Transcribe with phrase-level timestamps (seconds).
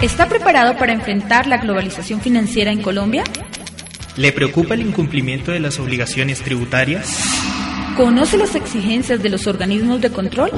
[0.00, 3.24] ¿Está preparado para enfrentar la globalización financiera en Colombia?
[4.16, 7.20] ¿Le preocupa el incumplimiento de las obligaciones tributarias?
[7.96, 10.52] ¿Conoce las exigencias de los organismos de control?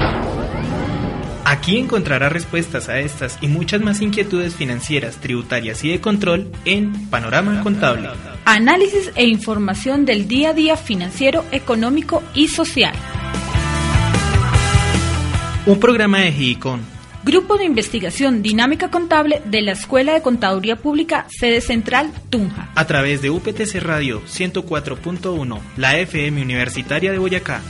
[1.43, 7.09] Aquí encontrará respuestas a estas y muchas más inquietudes financieras, tributarias y de control en
[7.09, 8.09] Panorama Contable.
[8.45, 12.93] Análisis e información del día a día financiero, económico y social.
[15.65, 16.90] Un programa de GICON.
[17.23, 22.71] Grupo de Investigación Dinámica Contable de la Escuela de Contaduría Pública, sede central, Tunja.
[22.73, 27.61] A través de UPTC Radio 104.1, la FM Universitaria de Boyacá.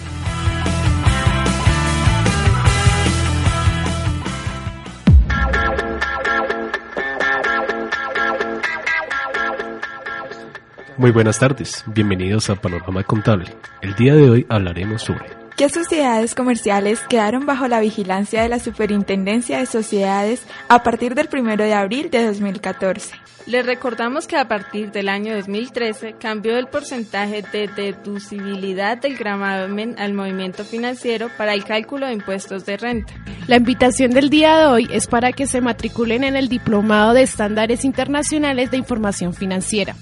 [10.98, 13.54] Muy buenas tardes, bienvenidos a Panorama Contable.
[13.81, 18.60] El día de hoy hablaremos sobre ¿Qué sociedades comerciales quedaron bajo la vigilancia de la
[18.60, 23.13] Superintendencia de Sociedades a partir del 1 de abril de 2014?
[23.48, 29.96] Les recordamos que a partir del año 2013 cambió el porcentaje de deducibilidad del gravamen
[29.99, 33.13] al movimiento financiero para el cálculo de impuestos de renta.
[33.48, 37.24] La invitación del día de hoy es para que se matriculen en el Diplomado de
[37.24, 39.96] Estándares Internacionales de Información Financiera.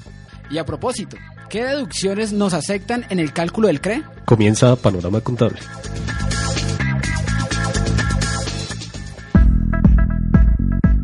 [0.52, 1.18] Y a propósito,
[1.50, 4.04] ¿qué deducciones nos aceptan en el cálculo del CRE?
[4.30, 5.58] Comienza Panorama Contable.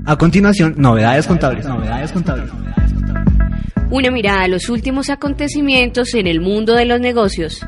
[0.05, 1.65] A continuación, novedades contables.
[1.65, 2.51] Novedades contables.
[3.89, 7.65] Una mirada a los últimos acontecimientos en el mundo de los negocios.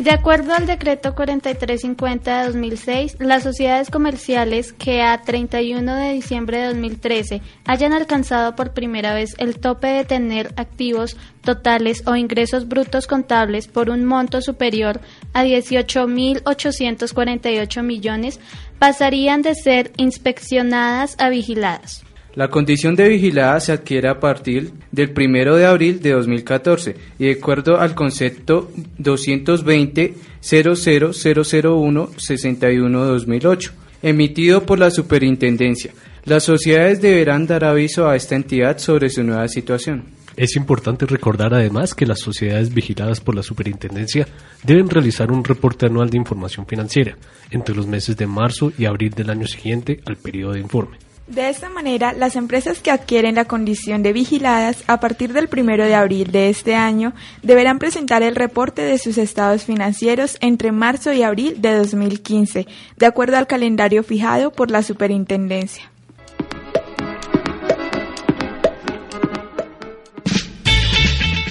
[0.00, 6.56] De acuerdo al decreto 4350 de 2006, las sociedades comerciales que a 31 de diciembre
[6.56, 12.66] de 2013 hayan alcanzado por primera vez el tope de tener activos totales o ingresos
[12.66, 15.02] brutos contables por un monto superior
[15.34, 18.40] a 18.848 millones
[18.78, 22.06] pasarían de ser inspeccionadas a vigiladas.
[22.34, 27.24] La condición de vigilada se adquiere a partir del 1 de abril de 2014 y
[27.24, 35.92] de acuerdo al concepto 220 00001 61 2008 emitido por la Superintendencia.
[36.24, 40.04] Las sociedades deberán dar aviso a esta entidad sobre su nueva situación.
[40.36, 44.28] Es importante recordar además que las sociedades vigiladas por la Superintendencia
[44.62, 47.16] deben realizar un reporte anual de información financiera
[47.50, 51.09] entre los meses de marzo y abril del año siguiente al periodo de informe.
[51.26, 55.76] De esta manera, las empresas que adquieren la condición de vigiladas a partir del 1
[55.76, 61.12] de abril de este año deberán presentar el reporte de sus estados financieros entre marzo
[61.12, 62.66] y abril de 2015,
[62.96, 65.90] de acuerdo al calendario fijado por la Superintendencia.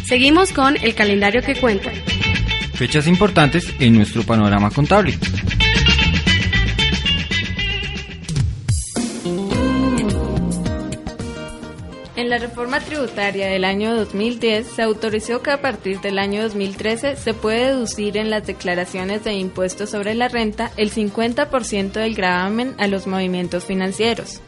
[0.10, 1.92] Seguimos con el calendario que cuenta.
[2.74, 5.14] Fechas importantes en nuestro panorama contable.
[12.30, 17.16] En la reforma tributaria del año 2010 se autorizó que a partir del año 2013
[17.16, 22.76] se puede deducir en las declaraciones de impuestos sobre la renta el 50% del gravamen
[22.78, 24.42] a los movimientos financieros.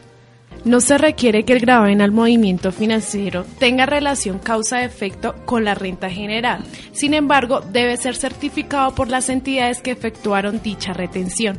[0.64, 6.08] No se requiere que el gravamen al movimiento financiero tenga relación causa-efecto con la renta
[6.08, 6.62] generada.
[6.92, 11.58] Sin embargo, debe ser certificado por las entidades que efectuaron dicha retención.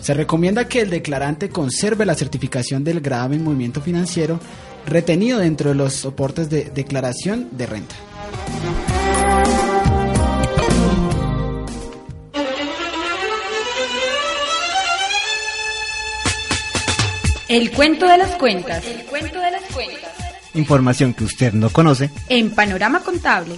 [0.00, 4.40] Se recomienda que el declarante conserve la certificación del gravamen movimiento financiero
[4.86, 7.94] retenido dentro de los soportes de declaración de renta.
[17.48, 18.84] El cuento de las cuentas.
[18.84, 20.12] El cuento de las cuentas.
[20.52, 22.10] Información que usted no conoce.
[22.28, 23.54] En Panorama Contable.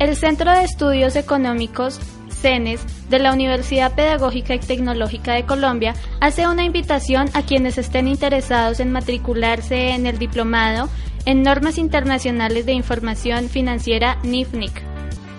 [0.00, 2.00] El Centro de Estudios Económicos
[2.42, 8.08] CENES de la Universidad Pedagógica y Tecnológica de Colombia hace una invitación a quienes estén
[8.08, 10.88] interesados en matricularse en el diplomado
[11.24, 14.82] en Normas Internacionales de Información Financiera NIFNIC.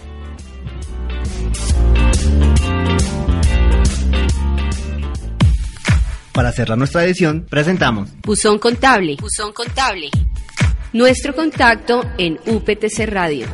[6.32, 9.16] Para cerrar nuestra edición, presentamos Buzón Contable.
[9.18, 10.10] Buzón Contable.
[10.92, 13.46] Nuestro contacto en UPTC Radio.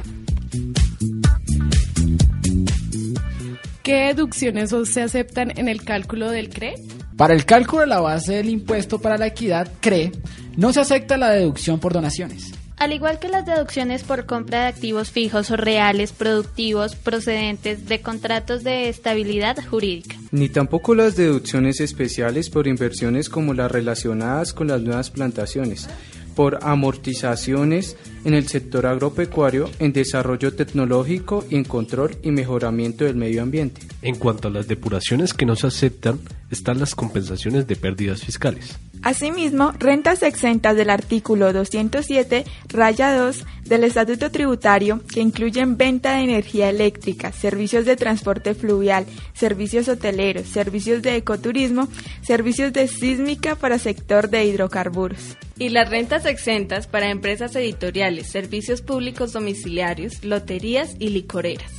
[3.82, 6.75] ¿Qué deducciones se aceptan en el cálculo del CRE?
[7.17, 10.12] Para el cálculo de la base del impuesto para la equidad, CRE,
[10.56, 12.52] no se acepta la deducción por donaciones.
[12.76, 18.00] Al igual que las deducciones por compra de activos fijos o reales productivos procedentes de
[18.00, 20.17] contratos de estabilidad jurídica.
[20.32, 25.88] Ni tampoco las deducciones especiales por inversiones como las relacionadas con las nuevas plantaciones,
[26.34, 33.17] por amortizaciones en el sector agropecuario, en desarrollo tecnológico y en control y mejoramiento del
[33.17, 33.83] medio ambiente.
[34.03, 36.21] En cuanto a las depuraciones que no se aceptan,
[36.51, 38.79] están las compensaciones de pérdidas fiscales.
[39.03, 46.23] Asimismo, rentas exentas del artículo 207, raya 2 del Estatuto Tributario, que incluyen venta de
[46.23, 49.05] energía eléctrica, servicios de transporte fluvial,
[49.35, 51.89] servicios hoteleros, servicios de ecoturismo,
[52.23, 55.37] servicios de sísmica para sector de hidrocarburos.
[55.59, 61.73] Y las rentas exentas para empresas editoriales, servicios públicos domiciliarios, loterías y licoreras.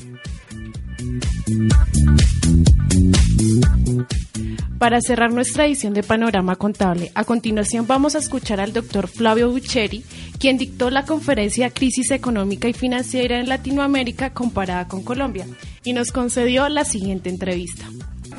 [4.83, 9.49] Para cerrar nuestra edición de Panorama Contable, a continuación vamos a escuchar al doctor Flavio
[9.49, 10.03] Bucheri,
[10.39, 15.47] quien dictó la conferencia Crisis Económica y Financiera en Latinoamérica comparada con Colombia,
[15.85, 17.85] y nos concedió la siguiente entrevista.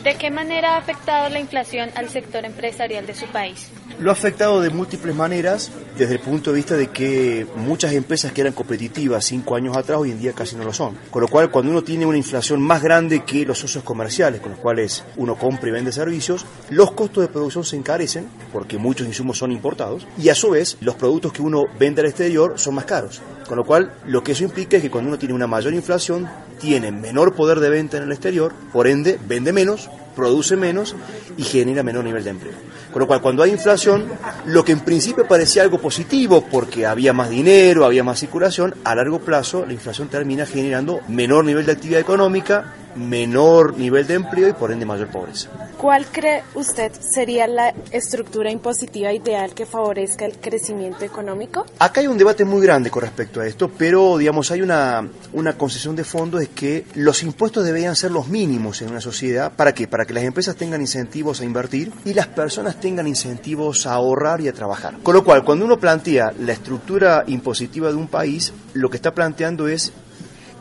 [0.05, 3.71] ¿De qué manera ha afectado la inflación al sector empresarial de su país?
[3.99, 8.31] Lo ha afectado de múltiples maneras, desde el punto de vista de que muchas empresas
[8.31, 10.99] que eran competitivas cinco años atrás hoy en día casi no lo son.
[11.11, 14.51] Con lo cual, cuando uno tiene una inflación más grande que los socios comerciales con
[14.51, 19.07] los cuales uno compra y vende servicios, los costos de producción se encarecen porque muchos
[19.07, 22.75] insumos son importados y a su vez los productos que uno vende al exterior son
[22.75, 23.23] más caros.
[23.49, 26.29] Con lo cual, lo que eso implica es que cuando uno tiene una mayor inflación,
[26.59, 30.95] tiene menor poder de venta en el exterior, por ende, vende menos, produce menos
[31.37, 32.55] y genera menor nivel de empleo.
[32.93, 34.05] Con lo cual, cuando hay inflación,
[34.47, 38.95] lo que en principio parecía algo positivo porque había más dinero, había más circulación, a
[38.95, 44.49] largo plazo la inflación termina generando menor nivel de actividad económica, menor nivel de empleo
[44.49, 45.51] y por ende mayor pobreza.
[45.79, 51.67] ¿Cuál cree usted sería la estructura impositiva ideal que favorezca el crecimiento económico?
[51.79, 55.55] Acá hay un debate muy grande con respecto a esto, pero digamos hay una, una
[55.59, 59.53] concesión de fondo es que los impuestos deberían ser los mínimos en una sociedad.
[59.55, 59.89] ¿Para qué?
[59.89, 64.41] Para que las empresas tengan incentivos a invertir y las personas tengan incentivos a ahorrar
[64.41, 64.99] y a trabajar.
[65.03, 69.15] Con lo cual, cuando uno plantea la estructura impositiva de un país, lo que está
[69.15, 69.93] planteando es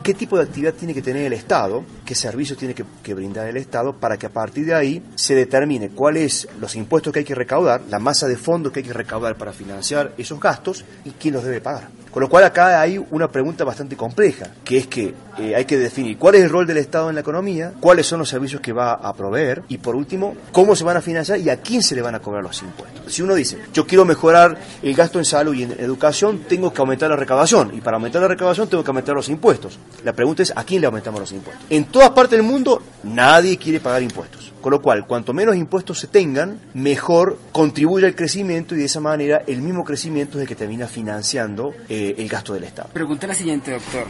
[0.02, 3.48] qué tipo de actividad tiene que tener el Estado, qué servicios tiene que, que, brindar
[3.48, 7.24] el Estado para que a partir de ahí se determine cuáles los impuestos que hay
[7.24, 11.10] que recaudar, la masa de fondos que hay que recaudar para financiar esos gastos y
[11.10, 11.88] quién los debe pagar.
[12.14, 15.76] Con lo cual acá hay una pregunta bastante compleja, que es que eh, hay que
[15.76, 18.72] definir cuál es el rol del Estado en la economía, cuáles son los servicios que
[18.72, 21.96] va a proveer y por último, cómo se van a financiar y a quién se
[21.96, 23.12] le van a cobrar los impuestos.
[23.12, 26.80] Si uno dice, yo quiero mejorar el gasto en salud y en educación, tengo que
[26.80, 29.80] aumentar la recaudación y para aumentar la recaudación tengo que aumentar los impuestos.
[30.04, 31.66] La pregunta es, ¿a quién le aumentamos los impuestos?
[31.68, 34.54] En todas partes del mundo nadie quiere pagar impuestos.
[34.64, 38.98] Con lo cual, cuanto menos impuestos se tengan, mejor contribuye al crecimiento y de esa
[38.98, 42.90] manera el mismo crecimiento es el que termina financiando eh, el gasto del Estado.
[42.92, 44.06] Pregunta la siguiente, doctor.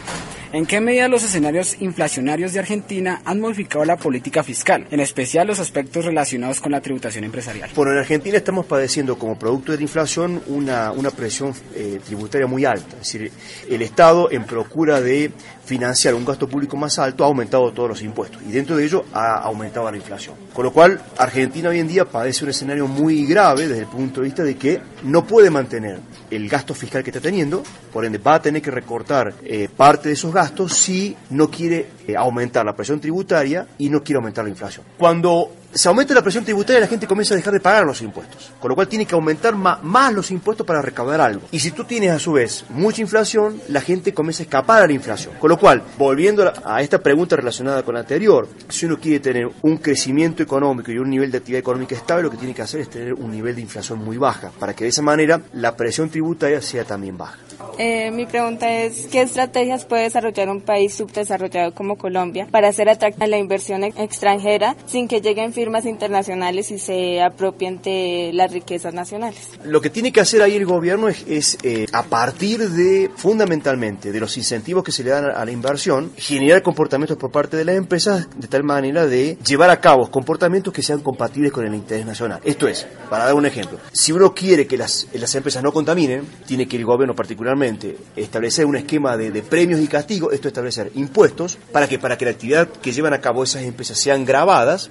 [0.52, 5.48] ¿En qué medida los escenarios inflacionarios de Argentina han modificado la política fiscal, en especial
[5.48, 7.70] los aspectos relacionados con la tributación empresarial?
[7.74, 12.46] Bueno, en Argentina estamos padeciendo como producto de la inflación una, una presión eh, tributaria
[12.46, 12.96] muy alta.
[13.00, 13.32] Es decir,
[13.68, 15.32] el Estado en procura de
[15.64, 19.04] financiar un gasto público más alto ha aumentado todos los impuestos y dentro de ello
[19.12, 20.36] ha aumentado la inflación.
[20.52, 24.20] Con lo cual, Argentina hoy en día padece un escenario muy grave desde el punto
[24.20, 25.98] de vista de que no puede mantener
[26.30, 27.62] el gasto fiscal que está teniendo,
[27.94, 31.86] por ende va a tener que recortar eh, parte de esos gastos si no quiere
[32.08, 34.84] eh, aumentar la presión tributaria y no quiere aumentar la inflación.
[34.98, 38.52] Cuando se aumenta la presión tributaria la gente comienza a dejar de pagar los impuestos.
[38.60, 41.42] Con lo cual tiene que aumentar más, los impuestos para recaudar algo.
[41.52, 44.86] Y si tú tienes a su vez mucha inflación, la gente comienza a escapar a
[44.86, 45.34] la inflación.
[45.38, 49.48] Con lo cual, volviendo a esta pregunta relacionada con la anterior, si uno quiere tener
[49.62, 52.80] un crecimiento económico y un nivel de actividad económica estable, lo que tiene que hacer
[52.80, 56.08] es tener un nivel de inflación muy baja, para que de esa manera la presión
[56.08, 57.38] tributaria sea también baja.
[57.78, 62.88] Eh, mi pregunta es, ¿qué estrategias puede desarrollar un país subdesarrollado como Colombia para hacer
[62.88, 68.94] atractiva la inversión extranjera sin que lleguen firmas internacionales y se apropien de las riquezas
[68.94, 69.50] nacionales?
[69.64, 74.20] Lo que tiene que hacer ahí el gobierno es, eh, a partir de, fundamentalmente, de
[74.20, 77.76] los incentivos que se le dan a la inversión, generar comportamientos por parte de las
[77.76, 82.06] empresas de tal manera de llevar a cabo comportamientos que sean compatibles con el interés
[82.06, 82.40] nacional.
[82.44, 86.26] Esto es, para dar un ejemplo, si uno quiere que las, las empresas no contaminen,
[86.46, 87.14] tiene que el gobierno
[87.54, 92.24] particularmente establecer un esquema de, premios y castigos, esto establecer impuestos, ¿para que Para que
[92.24, 94.90] la actividad que llevan a cabo esas empresas sean grabadas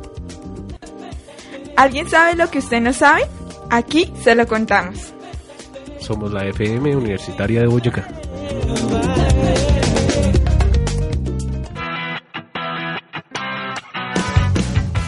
[1.77, 3.25] ¿Alguien sabe lo que usted no sabe?
[3.69, 5.13] Aquí se lo contamos.
[6.01, 8.09] Somos la FM Universitaria de Boyacá.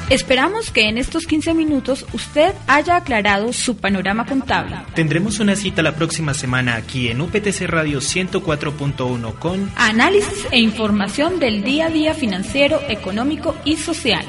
[0.09, 4.77] Esperamos que en estos 15 minutos usted haya aclarado su panorama contable.
[4.95, 11.41] Tendremos una cita la próxima semana aquí en UPTC Radio 104.1 con análisis e información
[11.41, 14.25] del día a día financiero, económico y social.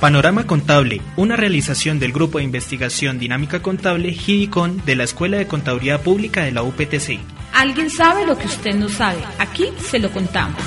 [0.00, 5.48] Panorama Contable, una realización del Grupo de Investigación Dinámica Contable GIDICON de la Escuela de
[5.48, 7.18] Contaduría Pública de la UPTC.
[7.52, 9.18] ¿Alguien sabe lo que usted no sabe?
[9.38, 10.62] Aquí se lo contamos.